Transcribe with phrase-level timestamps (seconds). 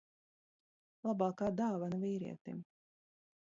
[1.09, 2.67] Labākā dāvana vīrietim.